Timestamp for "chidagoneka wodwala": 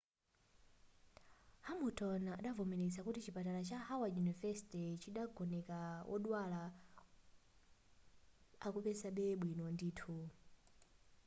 5.01-6.61